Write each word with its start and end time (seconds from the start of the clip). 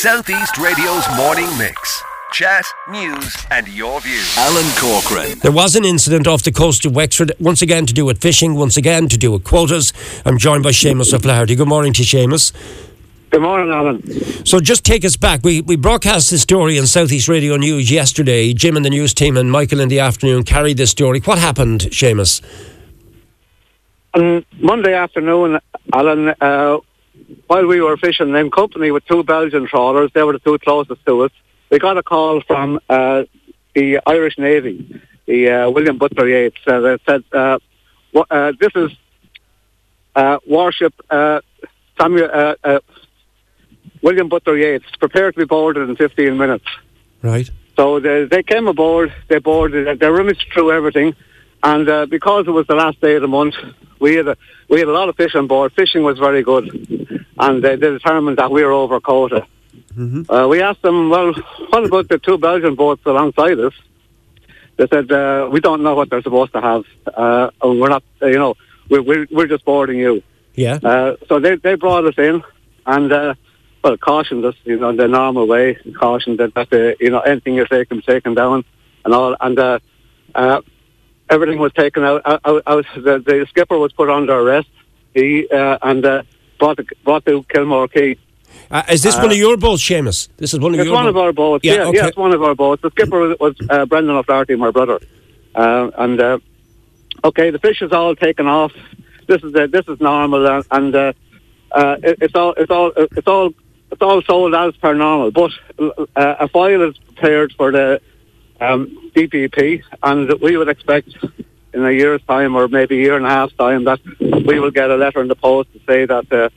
Southeast 0.00 0.56
Radio's 0.56 1.04
morning 1.14 1.46
mix. 1.58 2.02
Chat, 2.32 2.64
news, 2.88 3.36
and 3.50 3.68
your 3.68 4.00
views. 4.00 4.34
Alan 4.38 4.64
Corcoran. 4.78 5.38
There 5.40 5.52
was 5.52 5.76
an 5.76 5.84
incident 5.84 6.26
off 6.26 6.42
the 6.42 6.52
coast 6.52 6.86
of 6.86 6.94
Wexford, 6.94 7.32
once 7.38 7.60
again 7.60 7.84
to 7.84 7.92
do 7.92 8.06
with 8.06 8.18
fishing, 8.18 8.54
once 8.54 8.78
again 8.78 9.10
to 9.10 9.18
do 9.18 9.30
with 9.30 9.44
quotas. 9.44 9.92
I'm 10.24 10.38
joined 10.38 10.62
by 10.62 10.70
Seamus 10.70 11.12
O'Flaherty. 11.12 11.54
Good 11.54 11.68
morning 11.68 11.92
to 11.92 12.02
Seamus. 12.02 12.54
Good 13.28 13.42
morning, 13.42 13.70
Alan. 13.70 14.46
So 14.46 14.58
just 14.58 14.86
take 14.86 15.04
us 15.04 15.18
back. 15.18 15.40
We, 15.44 15.60
we 15.60 15.76
broadcast 15.76 16.30
this 16.30 16.40
story 16.40 16.78
on 16.78 16.86
Southeast 16.86 17.28
Radio 17.28 17.58
News 17.58 17.90
yesterday. 17.90 18.54
Jim 18.54 18.76
and 18.76 18.86
the 18.86 18.90
news 18.90 19.12
team 19.12 19.36
and 19.36 19.52
Michael 19.52 19.80
in 19.80 19.90
the 19.90 20.00
afternoon 20.00 20.44
carried 20.44 20.78
this 20.78 20.90
story. 20.90 21.20
What 21.20 21.36
happened, 21.36 21.82
Seamus? 21.82 22.40
On 24.14 24.46
Monday 24.60 24.94
afternoon, 24.94 25.60
Alan, 25.92 26.30
uh, 26.40 26.78
while 27.46 27.66
we 27.66 27.80
were 27.80 27.96
fishing 27.96 28.34
in 28.34 28.50
company 28.50 28.90
with 28.90 29.04
two 29.06 29.22
Belgian 29.22 29.66
trawlers, 29.66 30.10
they 30.14 30.22
were 30.22 30.32
the 30.32 30.38
two 30.38 30.58
closest 30.58 31.04
to 31.06 31.24
us, 31.24 31.32
we 31.70 31.78
got 31.78 31.96
a 31.96 32.02
call 32.02 32.40
from 32.40 32.80
uh, 32.88 33.24
the 33.74 34.00
Irish 34.06 34.38
Navy, 34.38 35.00
the 35.26 35.50
uh, 35.50 35.70
William 35.70 35.98
Butler 35.98 36.28
Yeats, 36.28 36.58
uh, 36.66 36.80
that 36.80 37.00
said, 37.06 37.24
uh, 37.32 37.58
wha- 38.12 38.26
uh, 38.30 38.52
this 38.58 38.72
is 38.74 38.90
uh, 40.16 40.38
warship 40.46 40.94
uh, 41.10 41.40
Samuel, 42.00 42.28
uh, 42.32 42.54
uh, 42.64 42.80
William 44.02 44.28
Butler 44.28 44.56
Yeats, 44.56 44.86
prepared 44.98 45.34
to 45.34 45.40
be 45.40 45.46
boarded 45.46 45.88
in 45.88 45.96
15 45.96 46.36
minutes. 46.36 46.66
Right. 47.22 47.48
So 47.76 48.00
they, 48.00 48.24
they 48.24 48.42
came 48.42 48.66
aboard, 48.66 49.12
they 49.28 49.38
boarded, 49.38 50.00
they 50.00 50.08
rummaged 50.08 50.46
through 50.52 50.72
everything, 50.72 51.14
and 51.62 51.88
uh, 51.88 52.06
because 52.06 52.46
it 52.46 52.50
was 52.50 52.66
the 52.66 52.74
last 52.74 53.00
day 53.00 53.14
of 53.14 53.22
the 53.22 53.28
month, 53.28 53.54
we 54.00 54.16
had 54.16 54.28
a, 54.28 54.36
we 54.68 54.80
had 54.80 54.88
a 54.88 54.92
lot 54.92 55.08
of 55.08 55.16
fish 55.16 55.34
on 55.34 55.46
board. 55.46 55.72
Fishing 55.72 56.02
was 56.02 56.18
very 56.18 56.42
good, 56.42 57.19
and 57.40 57.64
uh, 57.64 57.70
they 57.70 57.76
determined 57.76 58.38
that 58.38 58.50
we 58.50 58.62
were 58.64 58.72
over 58.72 59.00
quota. 59.00 59.46
Uh, 60.28 60.46
we 60.48 60.62
asked 60.62 60.82
them, 60.82 61.10
well, 61.10 61.32
what 61.70 61.84
about 61.84 62.08
the 62.08 62.18
two 62.18 62.38
Belgian 62.38 62.74
boats 62.74 63.02
alongside 63.06 63.58
us? 63.58 63.74
They 64.76 64.86
said, 64.86 65.10
uh, 65.12 65.48
we 65.52 65.60
don't 65.60 65.82
know 65.82 65.94
what 65.94 66.08
they're 66.10 66.22
supposed 66.22 66.52
to 66.52 66.60
have, 66.60 66.84
uh, 67.06 67.50
and 67.62 67.80
we're 67.80 67.88
not, 67.88 68.02
uh, 68.22 68.26
you 68.26 68.38
know, 68.38 68.56
we're, 68.88 69.02
we're, 69.02 69.26
we're 69.30 69.46
just 69.46 69.64
boarding 69.64 69.98
you. 69.98 70.22
Yeah. 70.54 70.78
Uh, 70.82 71.16
so 71.28 71.38
they, 71.38 71.56
they 71.56 71.74
brought 71.74 72.04
us 72.06 72.14
in 72.18 72.42
and, 72.86 73.12
uh, 73.12 73.34
well, 73.82 73.96
cautioned 73.96 74.44
us, 74.44 74.54
you 74.64 74.78
know, 74.78 74.90
in 74.90 74.96
the 74.96 75.08
normal 75.08 75.46
way, 75.46 75.76
cautioned 75.98 76.38
that, 76.38 76.54
that 76.54 76.72
uh, 76.72 76.94
you 77.00 77.10
know, 77.10 77.20
anything 77.20 77.54
you're 77.54 77.66
taking 77.66 77.98
is 77.98 78.04
taken 78.04 78.34
down 78.34 78.64
and 79.04 79.14
all. 79.14 79.36
And 79.40 79.58
uh, 79.58 79.78
uh, 80.34 80.60
everything 81.28 81.58
was 81.58 81.72
taken 81.72 82.04
out. 82.04 82.22
out, 82.24 82.40
out, 82.44 82.62
out 82.66 82.84
the, 82.94 83.18
the 83.18 83.46
skipper 83.48 83.78
was 83.78 83.92
put 83.92 84.10
under 84.10 84.38
arrest. 84.38 84.68
He 85.14 85.48
uh, 85.48 85.78
and 85.82 86.04
uh, 86.60 86.64
brought, 86.64 86.76
to, 86.76 86.84
brought 87.04 87.26
to 87.26 87.42
Kilmore 87.44 87.88
Quay. 87.88 88.16
Uh, 88.70 88.82
is 88.90 89.02
this 89.02 89.16
one 89.16 89.30
of 89.30 89.36
your 89.36 89.56
boats, 89.56 89.82
Seamus? 89.82 90.28
This 90.36 90.54
is 90.54 90.60
one 90.60 90.74
of 90.74 90.80
It's 90.80 90.86
your 90.86 90.94
one 90.94 91.06
of 91.06 91.16
our 91.16 91.32
boats. 91.32 91.64
Yeah, 91.64 91.74
Yeah, 91.74 91.84
okay. 91.86 91.96
yeah, 91.98 92.06
it's 92.06 92.16
one 92.16 92.32
of 92.32 92.42
our 92.42 92.54
boats. 92.54 92.82
The 92.82 92.90
skipper 92.90 93.18
was, 93.18 93.38
was 93.40 93.56
uh, 93.68 93.86
Brendan 93.86 94.16
O'Flaherty, 94.16 94.56
my 94.56 94.70
brother. 94.70 95.00
Uh, 95.54 95.90
and 95.98 96.20
uh, 96.20 96.38
okay, 97.24 97.50
the 97.50 97.58
fish 97.58 97.82
is 97.82 97.92
all 97.92 98.14
taken 98.14 98.46
off. 98.46 98.72
This 99.26 99.42
is 99.42 99.54
uh, 99.54 99.66
this 99.66 99.86
is 99.88 100.00
normal, 100.00 100.46
and, 100.46 100.64
and 100.70 100.94
uh, 100.94 101.12
uh, 101.72 101.96
it, 102.02 102.18
it's 102.20 102.34
all 102.34 102.52
it's 102.56 102.70
all 102.70 102.92
it's 102.96 103.26
all 103.26 103.52
it's 103.90 104.02
all 104.02 104.22
sold 104.22 104.54
as 104.54 104.76
per 104.76 104.94
normal. 104.94 105.30
But 105.30 105.50
uh, 105.78 106.06
a 106.16 106.48
file 106.48 106.82
is 106.82 106.96
prepared 106.98 107.52
for 107.54 107.72
the 107.72 108.00
um, 108.60 109.10
DPP, 109.14 109.82
and 110.02 110.32
we 110.40 110.56
would 110.56 110.68
expect 110.68 111.08
in 111.72 111.84
a 111.84 111.90
year's 111.90 112.22
time 112.22 112.56
or 112.56 112.68
maybe 112.68 112.98
a 112.98 113.02
year 113.02 113.16
and 113.16 113.26
a 113.26 113.30
half's 113.30 113.54
time 113.54 113.84
that 113.84 114.00
we 114.50 114.58
will 114.60 114.70
get 114.80 114.88
a 114.90 114.96
letter 115.04 115.20
in 115.24 115.28
the 115.28 115.36
post 115.48 115.66
to 115.74 115.78
say 115.88 116.00
that 116.12 116.26
uh, 116.32 116.48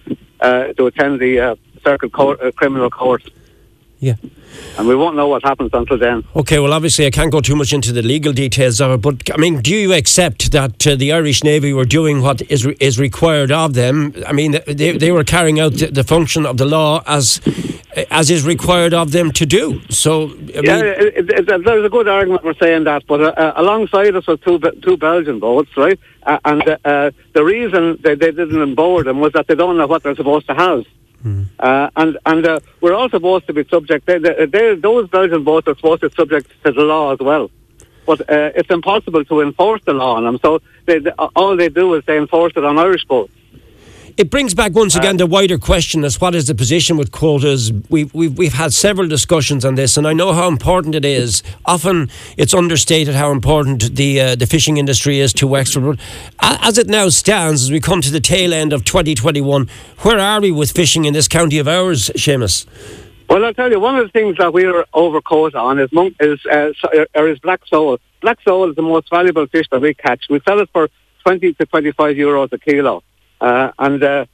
uh, 0.47 0.73
to 0.77 0.81
attend 0.89 1.19
the 1.19 1.33
uh, 1.39 1.55
circuit 1.88 2.11
court, 2.19 2.38
uh, 2.41 2.52
criminal 2.59 2.89
court 2.89 3.23
Yeah. 4.00 4.16
and 4.77 4.88
we 4.91 4.95
won't 5.02 5.16
know 5.16 5.27
what 5.33 5.41
happens 5.44 5.72
until 5.73 5.97
then. 5.97 6.23
Okay, 6.41 6.59
well, 6.59 6.73
obviously, 6.73 7.05
I 7.05 7.11
can't 7.11 7.31
go 7.31 7.41
too 7.50 7.55
much 7.55 7.72
into 7.77 7.91
the 7.94 8.02
legal 8.02 8.33
details 8.33 8.81
of 8.81 8.89
it, 8.95 9.02
but 9.08 9.16
I 9.35 9.38
mean, 9.44 9.61
do 9.61 9.73
you 9.83 9.94
accept 9.94 10.52
that 10.52 10.75
uh, 10.88 10.95
the 10.95 11.09
Irish 11.19 11.44
Navy 11.44 11.72
were 11.79 11.85
doing 12.00 12.22
what 12.22 12.41
is 12.56 12.66
re- 12.66 12.78
is 12.79 12.95
required 13.00 13.51
of 13.51 13.73
them? 13.73 13.95
I 14.28 14.34
mean, 14.34 14.51
they, 14.81 14.97
they 15.03 15.12
were 15.12 15.23
carrying 15.23 15.59
out 15.63 15.73
the, 15.79 15.88
the 16.00 16.03
function 16.03 16.45
of 16.45 16.56
the 16.57 16.66
law 16.66 17.01
as 17.07 17.39
as 18.09 18.30
is 18.30 18.46
required 18.46 18.94
of 18.94 19.12
them 19.12 19.31
to 19.31 19.46
do. 19.46 19.81
So, 19.90 20.30
I 20.30 20.62
Yeah, 20.64 20.76
mean, 20.76 20.86
it, 20.86 21.30
it, 21.30 21.50
it, 21.50 21.64
there's 21.66 21.86
a 21.86 21.90
good 21.90 22.08
argument 22.08 22.42
for 22.42 22.54
saying 22.56 22.86
that, 22.86 23.06
but 23.08 23.22
uh, 23.22 23.26
uh, 23.26 23.54
alongside 23.56 24.16
us 24.16 24.26
were 24.28 24.38
two 24.38 24.59
two 24.81 24.98
Belgian 24.98 25.40
boats, 25.40 25.76
right? 25.78 26.00
Uh, 26.24 26.40
and 26.46 26.68
uh, 26.68 26.78
uh, 26.86 27.12
the 27.34 27.44
reason 27.44 28.00
they, 28.02 28.16
they 28.16 28.31
didn't 28.31 28.76
board 28.76 29.06
them 29.08 29.20
was 29.20 29.34
that 29.34 29.48
they 29.48 29.56
don't 29.56 29.78
know 29.78 29.88
what 29.88 30.04
they're 30.04 30.16
supposed 30.16 30.48
to 30.48 30.56
have. 30.56 30.86
Uh, 31.59 31.90
and 31.96 32.18
and 32.26 32.46
uh, 32.46 32.59
we're 32.81 32.94
all 32.94 33.09
supposed 33.09 33.48
to 33.48 33.54
be 33.54 33.64
subject. 33.66 34.06
They, 34.06 34.18
they, 34.20 34.46
they, 34.46 34.75
those 34.75 35.08
Belgian 35.10 35.44
boats 35.44 35.68
are 35.68 35.75
supposed 35.75 36.02
to 36.02 36.10
be 36.10 36.16
subject 36.16 36.52
to 36.66 36.72
the 36.72 36.81
law 36.81 37.14
as 37.14 37.20
well. 37.20 37.50
But 38.06 38.22
uh, 38.22 38.52
it's 38.56 38.70
impossible 38.70 39.24
to 39.25 39.42
enforce 39.42 39.81
the 39.86 39.94
law 39.94 40.16
on 40.16 40.25
them. 40.25 40.38
So 40.42 40.62
they, 40.86 41.00
they, 41.00 41.12
all 41.12 41.56
they 41.56 41.70
do 41.70 41.94
is 41.94 42.04
they 42.06 42.18
enforce 42.18 42.52
it 42.58 42.66
on 42.66 42.78
Irish 42.78 43.06
boats. 43.06 43.31
It 44.16 44.29
brings 44.29 44.53
back 44.53 44.74
once 44.74 44.96
again 44.96 45.18
the 45.18 45.25
wider 45.25 45.57
question 45.57 46.03
as 46.03 46.22
what 46.22 46.35
is 46.35 46.46
the 46.46 46.53
position 46.53 46.97
with 46.97 47.12
quotas. 47.12 47.74
We've, 47.90 48.13
we've, 48.13 48.38
we've 48.38 48.53
had 48.53 48.72
several 48.72 49.07
discussions 49.07 49.66
on 49.66 49.74
this, 49.74 49.97
and 49.97 50.07
I 50.07 50.13
know 50.13 50.34
how 50.34 50.47
important 50.47 50.94
it 50.94 51.03
is. 51.03 51.41
Often 51.66 52.12
it's 52.38 52.53
understated 52.53 53.16
how 53.16 53.31
important 53.31 53.96
the 53.96 54.22
uh, 54.22 54.35
the 54.35 54.46
fishing 54.46 54.78
industry 54.78 55.19
is 55.19 55.34
to 55.34 55.47
Wexford. 55.47 55.84
But 55.84 56.00
as 56.40 56.78
it 56.78 56.88
now 56.88 57.09
stands, 57.09 57.63
as 57.63 57.72
we 57.72 57.79
come 57.79 58.01
to 58.01 58.12
the 58.12 58.19
tail 58.19 58.53
end 58.53 58.72
of 58.72 58.85
2021, 58.85 59.68
where 60.00 60.19
are 60.19 60.41
we 60.41 60.51
with 60.51 60.72
fishing 60.72 61.06
in 61.06 61.13
this 61.13 61.28
county 61.28 61.57
of 61.57 61.68
ours, 61.68 62.12
Seamus? 62.12 62.68
Well, 63.30 63.44
I'll 63.44 63.53
tell 63.56 63.72
you, 63.72 63.80
one 63.80 63.97
of 63.97 64.06
the 64.06 64.12
things 64.12 64.38
that 64.38 64.53
we're 64.53 64.85
overcaught 64.94 65.56
on 65.56 65.80
is 65.80 65.91
monk, 65.91 66.16
is 66.19 66.40
uh, 66.45 66.72
or 67.16 67.30
is 67.30 67.40
black 67.40 67.62
sole. 67.66 67.97
Black 68.22 68.38
sole 68.44 68.69
is 68.69 68.75
the 68.75 68.84
most 68.84 69.09
valuable 69.09 69.47
fish 69.47 69.66
that 69.72 69.81
we 69.81 69.95
catch. 69.95 70.25
We 70.30 70.40
sell 70.47 70.59
it 70.59 70.69
for 70.72 70.90
20 71.24 71.53
to 71.53 71.66
25 71.66 72.16
euros 72.16 72.53
a 72.53 72.59
kilo. 72.59 73.01
Uh, 73.44 73.72
and 73.78 74.02
uh, 74.02 74.26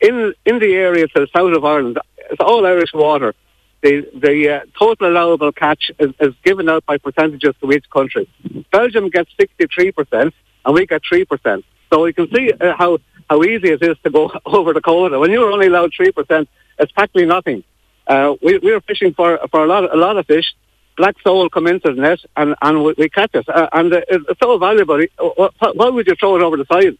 in 0.00 0.32
in 0.46 0.60
the 0.60 0.72
area 0.74 1.08
to 1.08 1.20
the 1.22 1.28
south 1.36 1.52
of 1.54 1.64
Ireland, 1.64 1.98
it's 2.30 2.40
all 2.40 2.64
Irish 2.64 2.92
water. 2.94 3.34
The 3.82 4.08
the 4.14 4.36
uh, 4.48 4.60
total 4.78 5.08
allowable 5.08 5.52
catch 5.52 5.90
is, 5.98 6.12
is 6.20 6.34
given 6.44 6.68
out 6.68 6.86
by 6.86 6.98
percentages 6.98 7.54
to 7.60 7.72
each 7.72 7.88
country. 7.90 8.28
Belgium 8.70 9.10
gets 9.10 9.30
63%, 9.40 10.32
and 10.64 10.74
we 10.74 10.86
get 10.86 11.02
3%. 11.02 11.64
So 11.92 12.06
you 12.06 12.14
can 12.14 12.28
see 12.34 12.52
uh, 12.52 12.74
how, 12.76 12.98
how 13.28 13.42
easy 13.42 13.70
it 13.70 13.82
is 13.82 13.96
to 14.04 14.10
go 14.10 14.32
over 14.46 14.72
the 14.72 14.80
quota. 14.80 15.18
When 15.18 15.30
you're 15.30 15.50
only 15.50 15.66
allowed 15.66 15.92
3%, 15.92 16.46
it's 16.78 16.92
practically 16.92 17.26
nothing. 17.26 17.62
Uh, 18.06 18.34
we, 18.42 18.58
we 18.58 18.72
were 18.72 18.80
fishing 18.80 19.14
for, 19.14 19.38
for 19.50 19.64
a, 19.64 19.66
lot, 19.66 19.92
a 19.92 19.96
lot 19.96 20.16
of 20.16 20.26
fish. 20.26 20.54
Black 20.96 21.16
sole 21.22 21.48
come 21.48 21.66
into 21.66 21.92
the 21.92 22.00
net, 22.00 22.20
and, 22.36 22.54
and 22.62 22.84
we, 22.84 23.08
catch 23.08 23.34
it. 23.34 23.48
Uh, 23.48 23.68
and 23.72 23.92
uh, 23.92 24.00
it's 24.08 24.40
so 24.40 24.58
valuable. 24.58 25.04
Why, 25.18 25.48
why 25.74 25.88
would 25.88 26.06
you 26.06 26.14
throw 26.14 26.36
it 26.36 26.42
over 26.42 26.56
the 26.56 26.66
side? 26.66 26.96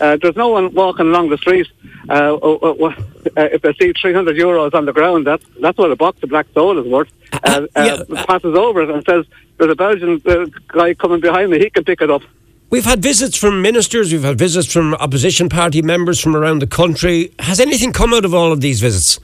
Uh, 0.00 0.16
there's 0.20 0.36
no 0.36 0.48
one 0.48 0.72
walking 0.74 1.06
along 1.06 1.30
the 1.30 1.38
street. 1.38 1.66
Uh, 2.08 2.36
uh, 2.36 2.54
uh, 2.54 2.84
uh, 2.84 2.92
if 3.36 3.62
they 3.62 3.72
see 3.74 3.92
300 3.92 4.36
euros 4.36 4.72
on 4.74 4.84
the 4.86 4.92
ground, 4.92 5.26
that's 5.26 5.44
that's 5.60 5.76
what 5.76 5.90
a 5.90 5.96
box 5.96 6.22
of 6.22 6.28
black 6.28 6.46
sole 6.54 6.78
is 6.78 6.86
worth. 6.86 7.10
Uh, 7.32 7.66
yeah, 7.76 7.94
uh, 7.94 8.24
passes 8.26 8.56
over 8.56 8.82
it 8.82 8.90
and 8.90 9.04
says, 9.04 9.26
"There's 9.58 9.70
a 9.70 9.74
Belgian 9.74 10.22
uh, 10.26 10.46
guy 10.68 10.94
coming 10.94 11.20
behind 11.20 11.50
me. 11.50 11.58
He 11.58 11.70
can 11.70 11.84
pick 11.84 12.00
it 12.00 12.10
up." 12.10 12.22
We've 12.70 12.84
had 12.84 13.02
visits 13.02 13.36
from 13.36 13.62
ministers, 13.62 14.12
we've 14.12 14.24
had 14.24 14.38
visits 14.38 14.70
from 14.70 14.94
opposition 14.94 15.48
party 15.48 15.80
members 15.80 16.20
from 16.20 16.36
around 16.36 16.60
the 16.60 16.66
country. 16.66 17.32
Has 17.38 17.60
anything 17.60 17.92
come 17.92 18.12
out 18.12 18.26
of 18.26 18.34
all 18.34 18.52
of 18.52 18.60
these 18.60 18.80
visits? 18.80 19.18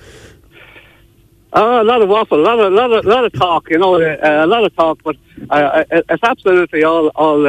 Oh, 1.53 1.83
a 1.83 1.85
lot 1.85 2.03
of 2.03 2.09
waffle, 2.09 2.41
a 2.41 2.43
lot 2.43 2.59
of, 2.59 2.73
lot 2.73 2.91
of, 2.91 3.05
lot 3.05 3.25
of 3.25 3.33
talk. 3.35 3.69
You 3.71 3.79
know, 3.79 4.01
uh, 4.03 4.19
a 4.23 4.47
lot 4.47 4.65
of 4.65 4.75
talk, 4.75 4.99
but 5.05 5.17
it's 5.39 6.23
absolutely 6.25 6.85
all, 6.85 7.09
all. 7.09 7.47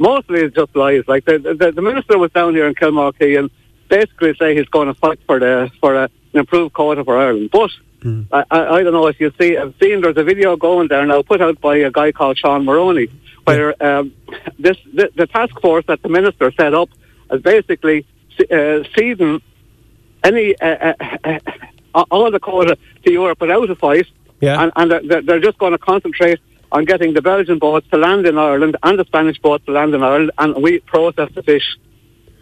Uh, 0.00 0.02
mostly 0.08 0.40
it's 0.40 0.54
just 0.54 0.74
lies. 0.74 1.04
Like 1.06 1.24
the, 1.24 1.38
the 1.38 1.72
the 1.72 1.82
minister 1.82 2.18
was 2.18 2.30
down 2.32 2.54
here 2.54 2.66
in 2.66 2.74
Kilmore 2.74 3.12
Quay 3.12 3.36
and 3.36 3.50
basically 3.88 4.34
say 4.36 4.56
he's 4.56 4.68
going 4.68 4.88
to 4.88 4.94
fight 4.94 5.18
for 5.26 5.38
the 5.38 5.70
for 5.80 5.94
a, 5.94 6.04
an 6.04 6.10
improved 6.40 6.72
quota 6.74 7.04
for 7.04 7.16
Ireland. 7.18 7.50
But 7.52 7.70
I, 8.32 8.44
I, 8.50 8.66
I 8.76 8.82
don't 8.82 8.92
know 8.94 9.06
if 9.08 9.20
you 9.20 9.32
see. 9.38 9.56
I've 9.58 9.74
seen 9.80 10.00
there's 10.00 10.16
a 10.16 10.24
video 10.24 10.56
going 10.56 10.88
there 10.88 11.04
now, 11.04 11.22
put 11.22 11.40
out 11.42 11.60
by 11.60 11.76
a 11.76 11.90
guy 11.90 12.12
called 12.12 12.38
Sean 12.38 12.64
Maroney, 12.64 13.08
where 13.44 13.74
um, 13.84 14.12
this 14.58 14.78
the, 14.94 15.10
the 15.16 15.26
task 15.26 15.60
force 15.60 15.84
that 15.86 16.00
the 16.02 16.08
minister 16.08 16.50
set 16.52 16.72
up 16.72 16.88
is 17.30 17.42
basically 17.42 18.06
uh, 18.50 18.84
seizing 18.96 19.42
any 20.24 20.58
uh, 20.60 20.94
uh, 21.24 21.38
uh, 21.94 22.04
all 22.10 22.30
the 22.30 22.40
quota 22.40 22.78
to 23.04 23.12
Europe 23.12 23.40
without 23.40 23.68
a 23.68 23.74
fight, 23.74 24.06
Yeah. 24.40 24.62
and, 24.62 24.72
and 24.76 25.10
they're, 25.10 25.22
they're 25.22 25.40
just 25.40 25.58
going 25.58 25.72
to 25.72 25.78
concentrate 25.78 26.40
on 26.72 26.84
getting 26.84 27.14
the 27.14 27.22
Belgian 27.22 27.58
boats 27.58 27.86
to 27.90 27.96
land 27.96 28.26
in 28.26 28.38
Ireland 28.38 28.76
and 28.82 28.98
the 28.98 29.04
Spanish 29.04 29.38
boats 29.38 29.64
to 29.66 29.72
land 29.72 29.94
in 29.94 30.02
Ireland, 30.02 30.32
and 30.38 30.62
we 30.62 30.80
process 30.80 31.30
the 31.34 31.42
fish. 31.42 31.76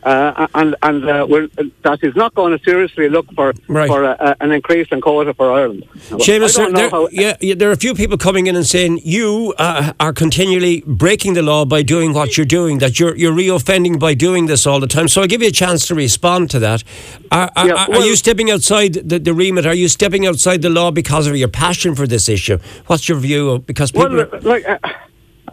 Uh, 0.05 0.47
and 0.55 0.77
and 0.83 1.05
uh, 1.09 1.27
we're, 1.29 1.49
that 1.83 1.99
is 2.03 2.15
not 2.15 2.35
going 2.35 2.57
to 2.57 2.65
seriously 2.65 3.09
look 3.09 3.27
for 3.35 3.53
Right. 3.69 3.89
for 3.89 4.05
uh, 4.05 4.35
an 4.41 4.53
increase 4.53 4.89
in 4.93 5.01
quota 5.01 5.35
for 5.35 5.51
Ireland. 5.53 5.85
Seamus, 6.11 6.59
I 6.59 6.71
there, 6.71 6.91
how. 6.91 7.09
yeah, 7.11 7.37
yeah, 7.41 7.55
there 7.57 7.69
are 7.69 7.73
a 7.73 7.77
few 7.77 7.95
people 7.95 8.17
coming 8.17 8.47
in 8.47 8.55
and 8.57 8.67
saying 8.67 9.01
you 9.05 9.55
uh, 9.59 9.93
are 9.99 10.13
continually 10.13 10.83
breaking 10.87 11.35
the 11.35 11.43
law 11.43 11.65
by 11.65 11.83
doing 11.83 12.13
what 12.15 12.37
you're 12.37 12.47
doing, 12.47 12.79
that 12.79 12.99
you're, 13.01 13.17
you're 13.17 13.33
reoffending 13.35 13.99
by 13.99 14.15
doing 14.15 14.47
this 14.47 14.67
all 14.67 14.81
the 14.81 14.87
time. 14.87 15.09
So 15.09 15.21
I'll 15.23 15.27
give 15.29 15.43
you 15.43 15.49
a 15.49 15.53
chance 15.53 15.87
to 15.89 15.95
respond 15.95 16.51
to 16.51 16.59
that. 16.61 16.85
Are, 17.33 17.51
are, 17.57 17.67
Yeah, 17.67 17.75
are 17.75 17.91
well- 17.91 18.07
you 18.07 18.15
stepping 18.17 18.51
outside 18.51 18.95
the, 18.95 19.19
the 19.19 19.35
remit? 19.35 19.67
Are 19.67 19.75
you 19.75 19.89
stepping 19.89 20.27
outside 20.27 20.63
the 20.63 20.71
law 20.71 20.91
because 20.91 21.27
of 21.27 21.37
your 21.37 21.49
passion 21.49 21.95
for 21.95 22.07
this 22.07 22.29
issue? 22.29 22.59
What's 22.87 23.09
your 23.09 23.19
view? 23.19 23.51
of- 23.51 23.67
Because 23.67 23.91
people. 23.93 24.15
Well, 24.17 24.29
like 24.43 24.65
uh, 24.67 24.79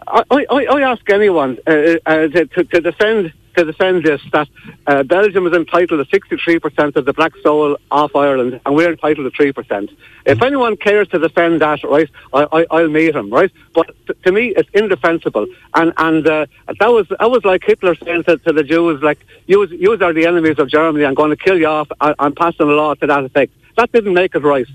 I, 0.06 0.46
I, 0.50 0.64
I 0.66 0.80
ask 0.92 1.08
anyone 1.10 1.58
uh, 1.66 1.70
uh, 2.06 2.28
to, 2.28 2.46
to 2.64 2.80
defend 2.80 3.32
to 3.56 3.64
defend 3.64 4.04
this 4.04 4.20
that 4.32 4.48
uh, 4.86 5.02
Belgium 5.02 5.46
is 5.46 5.52
entitled 5.52 6.06
to 6.06 6.20
63% 6.20 6.96
of 6.96 7.04
the 7.04 7.12
black 7.12 7.32
sole 7.42 7.76
off 7.90 8.14
Ireland, 8.14 8.60
and 8.64 8.74
we're 8.74 8.90
entitled 8.90 9.32
to 9.32 9.52
3%. 9.52 9.96
If 10.26 10.42
anyone 10.42 10.76
cares 10.76 11.08
to 11.08 11.18
defend 11.18 11.60
that, 11.60 11.82
right, 11.84 12.10
I, 12.32 12.46
I, 12.52 12.66
I'll 12.70 12.88
meet 12.88 13.14
him, 13.14 13.30
right? 13.30 13.50
But 13.74 13.94
t- 14.06 14.14
to 14.24 14.32
me, 14.32 14.48
it's 14.56 14.68
indefensible, 14.74 15.46
and 15.74 15.92
and 15.96 16.26
uh, 16.26 16.46
that 16.80 16.88
was 16.88 17.06
that 17.08 17.30
was 17.30 17.44
like 17.44 17.62
Hitler 17.64 17.94
saying 17.94 18.24
to, 18.24 18.36
to 18.38 18.52
the 18.52 18.64
Jews, 18.64 19.02
like, 19.02 19.18
"You 19.46 19.62
are 19.62 20.12
the 20.12 20.26
enemies 20.26 20.58
of 20.58 20.68
Germany. 20.68 21.04
I'm 21.04 21.14
going 21.14 21.30
to 21.30 21.36
kill 21.36 21.58
you 21.58 21.66
off. 21.66 21.88
I, 22.00 22.14
I'm 22.18 22.34
passing 22.34 22.68
a 22.68 22.72
law 22.72 22.94
to 22.94 23.06
that 23.06 23.24
effect." 23.24 23.52
That 23.76 23.92
didn't 23.92 24.14
make 24.14 24.34
it 24.34 24.42
right. 24.42 24.66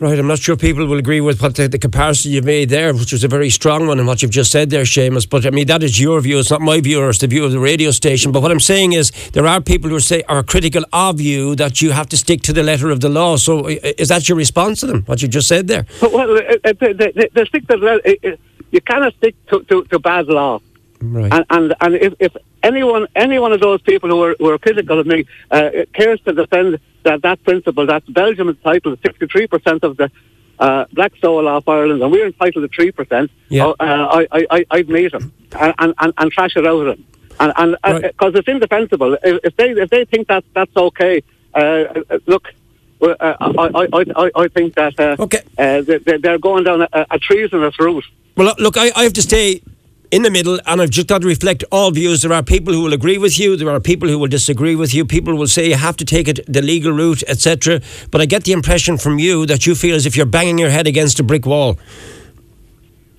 Right, 0.00 0.18
I'm 0.18 0.26
not 0.26 0.38
sure 0.38 0.56
people 0.56 0.86
will 0.86 0.96
agree 0.96 1.20
with 1.20 1.42
what 1.42 1.56
the, 1.56 1.68
the 1.68 1.78
comparison 1.78 2.32
you 2.32 2.40
made 2.40 2.70
there, 2.70 2.94
which 2.94 3.12
was 3.12 3.22
a 3.22 3.28
very 3.28 3.50
strong 3.50 3.86
one, 3.86 3.98
and 3.98 4.08
what 4.08 4.22
you've 4.22 4.30
just 4.30 4.50
said 4.50 4.70
there, 4.70 4.84
Seamus. 4.84 5.28
But 5.28 5.44
I 5.44 5.50
mean, 5.50 5.66
that 5.66 5.82
is 5.82 6.00
your 6.00 6.18
view. 6.22 6.38
It's 6.38 6.50
not 6.50 6.62
my 6.62 6.80
view, 6.80 7.02
or 7.02 7.10
it's 7.10 7.18
the 7.18 7.26
view 7.26 7.44
of 7.44 7.52
the 7.52 7.58
radio 7.58 7.90
station. 7.90 8.32
But 8.32 8.40
what 8.40 8.50
I'm 8.50 8.60
saying 8.60 8.94
is, 8.94 9.10
there 9.32 9.46
are 9.46 9.60
people 9.60 9.90
who 9.90 10.00
say 10.00 10.22
are 10.26 10.42
critical 10.42 10.84
of 10.94 11.20
you 11.20 11.54
that 11.56 11.82
you 11.82 11.90
have 11.90 12.08
to 12.08 12.16
stick 12.16 12.40
to 12.42 12.54
the 12.54 12.62
letter 12.62 12.88
of 12.88 13.00
the 13.00 13.10
law. 13.10 13.36
So, 13.36 13.66
is 13.66 14.08
that 14.08 14.26
your 14.26 14.38
response 14.38 14.80
to 14.80 14.86
them? 14.86 15.02
What 15.02 15.20
you 15.20 15.28
just 15.28 15.48
said 15.48 15.68
there? 15.68 15.84
Well, 16.00 16.34
uh, 16.34 16.72
they, 16.80 16.94
they, 16.94 17.28
they 17.34 17.44
stick 17.44 17.68
to 17.68 17.76
the, 17.76 18.00
uh, 18.02 18.28
uh, 18.30 18.36
you 18.70 18.80
cannot 18.80 19.12
stick 19.16 19.34
to, 19.48 19.62
to, 19.64 19.84
to 19.84 19.98
bad 19.98 20.28
law. 20.28 20.62
Right. 21.02 21.32
And 21.32 21.44
and, 21.50 21.74
and 21.80 21.94
if, 21.94 22.14
if 22.18 22.36
anyone 22.62 23.06
any 23.16 23.38
one 23.38 23.52
of 23.52 23.60
those 23.60 23.80
people 23.82 24.10
who 24.10 24.22
are, 24.22 24.36
who 24.38 24.50
are 24.50 24.58
critical 24.58 24.98
of 24.98 25.06
me 25.06 25.26
uh, 25.50 25.70
cares 25.94 26.20
to 26.22 26.32
defend 26.32 26.78
that, 27.04 27.22
that 27.22 27.42
principle, 27.44 27.86
that 27.86 28.02
Belgium 28.12 28.48
is 28.50 28.56
entitled 28.56 29.02
to 29.02 29.08
63% 29.12 29.82
of 29.82 29.96
the 29.96 30.10
uh, 30.58 30.84
black 30.92 31.12
sole 31.22 31.48
off 31.48 31.66
Ireland, 31.66 32.02
and 32.02 32.12
we're 32.12 32.26
entitled 32.26 32.70
to 32.70 32.82
3%, 32.92 33.30
Yeah. 33.48 33.68
uh, 33.68 33.74
I, 33.80 34.26
I, 34.30 34.46
I, 34.50 34.66
I'd 34.72 34.88
meet 34.90 35.12
them 35.12 35.32
and, 35.58 35.94
and, 35.98 36.12
and, 36.18 36.30
trash 36.30 36.54
it 36.56 36.66
out 36.66 36.80
of 36.80 36.86
them. 36.86 37.04
And 37.40 37.52
and 37.56 37.76
Right. 37.82 38.02
because 38.02 38.34
it's 38.34 38.46
indefensible. 38.48 39.14
If, 39.24 39.40
if 39.42 39.56
they 39.56 39.70
if 39.70 39.88
they 39.88 40.04
think 40.04 40.28
that 40.28 40.44
that's 40.52 40.76
okay, 40.76 41.22
uh, 41.54 41.58
uh, 41.58 42.18
look, 42.26 42.52
well, 42.98 43.16
uh, 43.18 43.34
I, 43.40 43.88
I, 43.94 44.04
I, 44.16 44.30
I 44.36 44.48
think 44.48 44.74
that 44.74 45.00
uh, 45.00 45.16
Okay. 45.18 45.40
uh, 45.56 45.80
they, 45.80 46.18
they're 46.18 46.38
going 46.38 46.64
down 46.64 46.82
a, 46.82 47.06
a 47.10 47.18
treasonous 47.18 47.80
route. 47.80 48.04
Well, 48.36 48.54
look, 48.58 48.76
I, 48.76 48.92
I 48.94 49.04
have 49.04 49.14
to 49.14 49.22
stay 49.22 49.62
in 50.10 50.22
the 50.22 50.30
middle, 50.30 50.58
and 50.66 50.82
I've 50.82 50.90
just 50.90 51.06
got 51.06 51.22
to 51.22 51.26
reflect 51.26 51.64
all 51.70 51.90
views. 51.90 52.22
There 52.22 52.32
are 52.32 52.42
people 52.42 52.74
who 52.74 52.82
will 52.82 52.92
agree 52.92 53.18
with 53.18 53.38
you. 53.38 53.56
There 53.56 53.70
are 53.70 53.80
people 53.80 54.08
who 54.08 54.18
will 54.18 54.28
disagree 54.28 54.74
with 54.74 54.92
you. 54.92 55.04
People 55.04 55.36
will 55.36 55.46
say 55.46 55.68
you 55.68 55.76
have 55.76 55.96
to 55.98 56.04
take 56.04 56.28
it 56.28 56.40
the 56.46 56.62
legal 56.62 56.92
route, 56.92 57.22
etc. 57.28 57.80
But 58.10 58.20
I 58.20 58.26
get 58.26 58.44
the 58.44 58.52
impression 58.52 58.98
from 58.98 59.18
you 59.18 59.46
that 59.46 59.66
you 59.66 59.74
feel 59.74 59.94
as 59.94 60.06
if 60.06 60.16
you're 60.16 60.26
banging 60.26 60.58
your 60.58 60.70
head 60.70 60.86
against 60.86 61.20
a 61.20 61.22
brick 61.22 61.46
wall. 61.46 61.78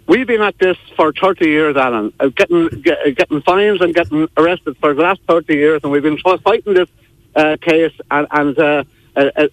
We've 0.08 0.28
been 0.28 0.42
at 0.42 0.58
this 0.60 0.78
for 0.98 1.14
30 1.14 1.46
years, 1.46 1.78
Alan, 1.78 2.12
uh, 2.20 2.28
getting 2.28 2.68
get, 2.68 3.00
uh, 3.00 3.12
getting 3.12 3.42
fines 3.44 3.80
and 3.80 3.96
getting 3.96 4.28
arrested 4.36 4.76
for 4.82 4.94
the 4.94 5.02
last 5.02 5.22
30 5.28 5.54
years, 5.54 5.82
and 5.84 5.92
we've 5.92 6.04
been 6.04 6.18
fighting 6.18 6.74
this 6.74 6.90
uh, 7.36 7.56
case, 7.62 7.94
and, 8.10 8.28
and 8.32 8.60
uh, 8.60 8.84
uh, 9.16 9.30
uh, 9.38 9.48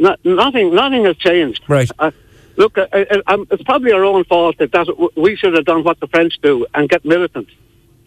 not, 0.00 0.18
nothing 0.24 0.74
nothing 0.74 1.04
has 1.04 1.16
changed. 1.16 1.62
Right. 1.68 1.88
Look, 2.56 2.76
uh, 2.78 2.86
uh, 2.92 3.04
um, 3.26 3.46
it's 3.50 3.62
probably 3.62 3.92
our 3.92 4.04
own 4.04 4.24
fault 4.24 4.58
that, 4.58 4.72
that 4.72 5.12
we 5.16 5.36
should 5.36 5.54
have 5.54 5.64
done 5.64 5.84
what 5.84 6.00
the 6.00 6.06
French 6.06 6.34
do 6.42 6.66
and 6.74 6.88
get 6.88 7.04
militant, 7.04 7.48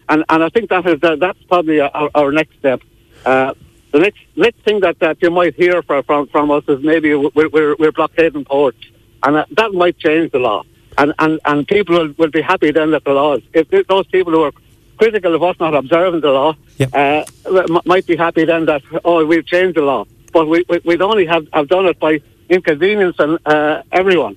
and 0.08 0.24
and 0.28 0.44
I 0.44 0.48
think 0.50 0.70
that 0.70 0.86
is 0.86 1.00
that's 1.00 1.42
probably 1.44 1.80
our, 1.80 2.10
our 2.14 2.30
next 2.32 2.56
step. 2.58 2.80
Uh, 3.24 3.54
the 3.92 3.98
next 3.98 4.20
next 4.36 4.58
thing 4.60 4.80
that, 4.80 4.98
that 5.00 5.20
you 5.20 5.30
might 5.30 5.54
hear 5.54 5.82
from 5.82 6.04
from, 6.04 6.28
from 6.28 6.50
us 6.50 6.64
is 6.68 6.82
maybe 6.82 7.14
we're, 7.14 7.48
we're, 7.48 7.76
we're 7.76 7.92
blockading 7.92 8.44
ports, 8.44 8.78
and 9.24 9.36
uh, 9.36 9.44
that 9.52 9.72
might 9.72 9.98
change 9.98 10.30
the 10.30 10.38
law, 10.38 10.62
and 10.96 11.12
and, 11.18 11.40
and 11.44 11.66
people 11.66 11.98
will, 11.98 12.14
will 12.16 12.30
be 12.30 12.42
happy 12.42 12.70
then 12.70 12.92
that 12.92 13.04
the 13.04 13.12
laws. 13.12 13.42
If 13.52 13.68
those 13.88 14.06
people 14.08 14.32
who 14.32 14.42
are 14.42 14.52
critical 14.98 15.34
of 15.34 15.42
us 15.42 15.56
not 15.60 15.74
observing 15.74 16.20
the 16.22 16.30
law 16.30 16.54
Yep. 16.78 16.90
uh, 16.94 17.24
m- 17.46 17.80
might 17.84 18.06
be 18.06 18.16
happy 18.16 18.44
then 18.44 18.66
that 18.66 18.82
oh 19.04 19.24
we've 19.26 19.44
changed 19.46 19.76
the 19.76 19.82
law, 19.82 20.04
but 20.32 20.46
we, 20.46 20.64
we 20.68 20.78
we'd 20.84 21.02
only 21.02 21.26
have, 21.26 21.48
have 21.52 21.68
done 21.68 21.86
it 21.86 21.98
by 21.98 22.20
inconveniencing 22.48 23.38
uh, 23.46 23.82
everyone. 23.92 24.36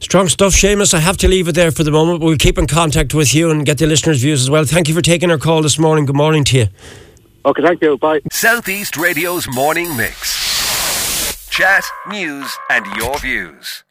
Strong 0.00 0.28
stuff, 0.28 0.52
Seamus. 0.52 0.92
I 0.92 1.00
have 1.00 1.16
to 1.18 1.28
leave 1.28 1.48
it 1.48 1.54
there 1.54 1.70
for 1.70 1.82
the 1.82 1.90
moment. 1.90 2.20
We'll 2.20 2.36
keep 2.36 2.58
in 2.58 2.66
contact 2.66 3.14
with 3.14 3.34
you 3.34 3.50
and 3.50 3.64
get 3.64 3.78
the 3.78 3.86
listeners' 3.86 4.20
views 4.20 4.42
as 4.42 4.50
well. 4.50 4.64
Thank 4.64 4.88
you 4.88 4.94
for 4.94 5.00
taking 5.00 5.30
our 5.30 5.38
call 5.38 5.62
this 5.62 5.78
morning. 5.78 6.04
Good 6.04 6.16
morning 6.16 6.44
to 6.44 6.58
you. 6.58 6.66
Okay, 7.46 7.62
thank 7.62 7.82
you. 7.82 7.96
Bye. 7.96 8.20
Southeast 8.32 8.96
Radio's 8.96 9.46
morning 9.48 9.96
mix. 9.96 11.48
Chat, 11.50 11.84
news, 12.08 12.58
and 12.68 12.84
your 12.96 13.18
views. 13.18 13.84